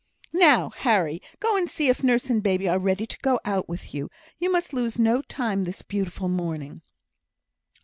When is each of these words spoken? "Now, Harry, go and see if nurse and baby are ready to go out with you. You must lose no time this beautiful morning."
"Now, 0.33 0.71
Harry, 0.71 1.21
go 1.39 1.55
and 1.55 1.69
see 1.69 1.87
if 1.87 2.01
nurse 2.01 2.27
and 2.31 2.41
baby 2.41 2.67
are 2.67 2.79
ready 2.79 3.05
to 3.05 3.19
go 3.19 3.39
out 3.45 3.69
with 3.69 3.93
you. 3.93 4.09
You 4.39 4.51
must 4.51 4.73
lose 4.73 4.97
no 4.97 5.21
time 5.21 5.63
this 5.63 5.83
beautiful 5.83 6.27
morning." 6.27 6.81